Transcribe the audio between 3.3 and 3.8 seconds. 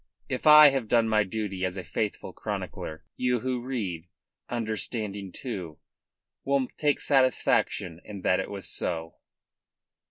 who